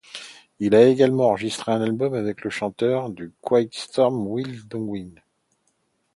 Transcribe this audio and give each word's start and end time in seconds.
Il 0.59 0.73
a 0.73 0.81
également 0.87 1.27
enregistré 1.29 1.71
un 1.71 1.79
album 1.81 2.15
avec 2.15 2.43
le 2.43 2.49
chanteur 2.49 3.11
de 3.11 3.31
quiet 3.43 3.69
storm 3.71 4.25
Will 4.25 4.67
Downing. 4.67 5.13